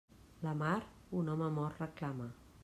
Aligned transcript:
La 0.47 0.53
mar, 0.61 0.71
un 1.19 1.31
home 1.35 1.51
mort 1.59 1.85
reclama. 1.85 2.31